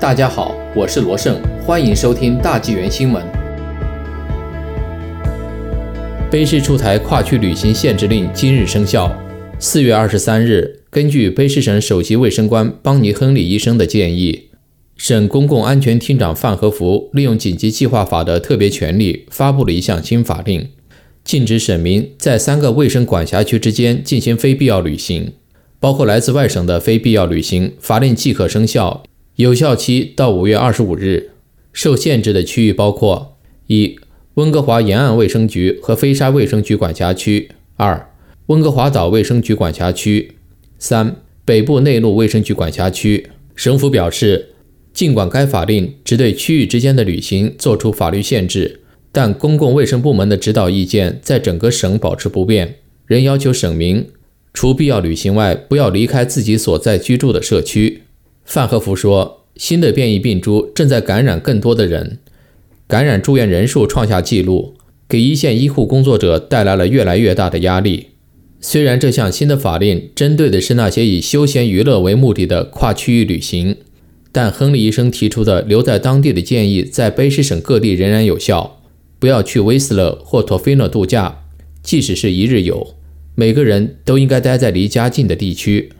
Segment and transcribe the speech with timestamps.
[0.00, 3.20] 大家好，我是罗胜，欢迎收听大纪元新闻。
[6.30, 9.12] 卑诗出台跨区旅行限制令今日生效。
[9.58, 14.50] 四月二十三日，根据卑诗省首席卫生官邦尼·亨利医生的建议，
[14.96, 20.68] 省公共安全厅长范和福利用紧急计划法的特别权利，发布了一项新法令，
[21.24, 25.32] 禁止省民在三个卫生管辖区之间进行非必要旅行，
[25.80, 27.72] 包括来自外省的非必要旅行。
[27.80, 29.02] 法令即可生效。
[29.38, 31.30] 有效期到五月二十五日。
[31.72, 33.36] 受限制的区域包括：
[33.68, 33.96] 一、
[34.34, 38.10] 温哥华沿岸卫生局和飞沙卫生局管辖区；二、
[38.46, 40.32] 温哥华岛卫生局管辖区；
[40.80, 43.28] 三、北部内陆卫生局管辖区。
[43.54, 44.54] 省府表示，
[44.92, 48.80] 尽管该法令只对区域之间的旅行作出法律限制，
[49.12, 52.74] 但公共卫生部门的指导意见在整个省保持不变，
[53.06, 54.04] 仍要求省民
[54.52, 58.02] 除必要旅行外，不要离开自己所在居住的社区。
[58.48, 62.18] 范和福说：“新的变异病株正在感染更多的人，
[62.86, 64.74] 感染住院人数创下纪录，
[65.06, 68.06] 给一线医护工作者带来了越来越大的压力。
[68.58, 73.76] 虽然这项新的法令针对的是那些以休闲娱乐为目的的跨区域旅行，
[74.32, 78.80] 但亨利医生提出的留在当地的建议在卑诗省各地仍然有效。
[79.18, 81.44] 不要去威斯勒或托菲诺度假，
[81.82, 82.94] 即使是一日游，
[83.34, 85.92] 每个人都应该待在离家近的地区。”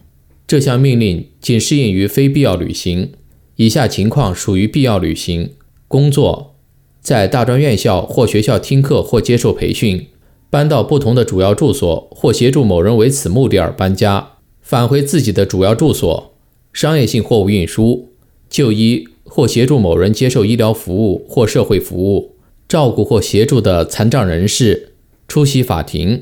[0.48, 3.12] 这项命令仅适用于非必要旅行。
[3.56, 5.50] 以下情况属于必要旅行：
[5.86, 6.54] 工作，
[7.02, 10.06] 在大专院校或学校听课或接受培训；
[10.48, 16.30] 搬到不同的主要住所，或协助某人为此目的而搬家；返回自己的主要住所；
[16.72, 18.06] 商业性货物运输；
[18.48, 24.92] 就医或协助某人接受医疗服务或社会服务；照顾或协助的残障人士；
[25.28, 26.20] 出席法庭；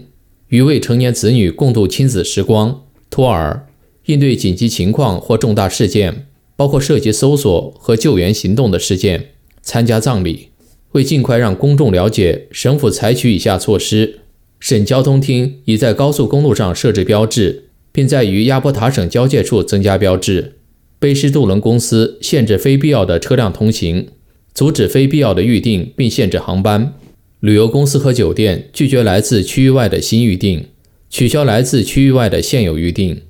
[0.49, 3.69] 与未成年子女共度亲子时光；托儿。
[4.07, 6.27] 应对紧急情况或重大事件，
[6.57, 9.19] 包括涉及搜索和救援行动的事件；
[9.63, 10.49] 参加葬礼。
[10.93, 14.21] 为尽快让公众了解，省府采取以下措施：
[14.59, 20.55] 省交通厅已在高速公路上设置标志，并在与亚伯塔省交界处增加标志。
[20.99, 24.09] 卑诗渡轮公司限制非必要的车辆通行，
[24.55, 26.95] 阻止非必要的预订，并限制航班。
[27.41, 30.65] 旅游公司和酒店拒绝来自区域外的新预订，
[31.11, 33.21] 取消来自区域外的现有预订。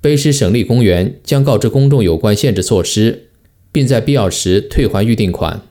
[0.00, 3.30] 卑诗省立公园将告知公众有关限制措施，
[3.72, 5.62] 并在必要时退还预订款。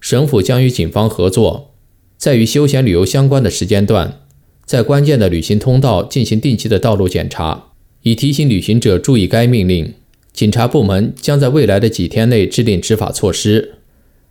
[0.00, 1.74] 省府将与警方合作，
[2.16, 4.20] 在与休闲旅游相关的时间段，
[4.64, 7.66] 在关键的旅行通道进行定期的道路检查，
[8.02, 9.94] 以提醒旅行者注意该命令。
[10.32, 13.74] 警察部门将在未来的几天内制定执法措施。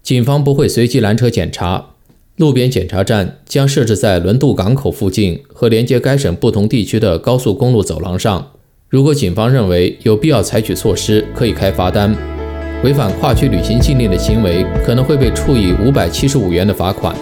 [0.03, 1.95] 警方不会随机拦车检查，
[2.35, 8.51] 路边检查站将设置在轮渡港口附近和连接该省不同地区的高速公路走廊上。
[8.95, 12.15] 如果警方认为有必要采取措施，可以开罚单。
[12.81, 17.13] 违反跨区旅行禁令的行为，可能会被处以五百七十五元的罚款。